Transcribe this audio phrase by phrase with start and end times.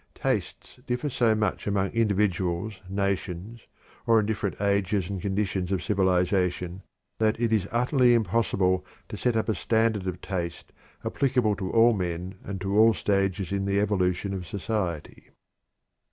[0.15, 3.67] Tastes differ so much among individuals, nations,
[4.07, 6.81] or in different ages and conditions of civilization
[7.19, 10.71] that it is utterly impossible to set up a standard of taste
[11.05, 15.29] applicable to all men and to all stages in the evolution of society."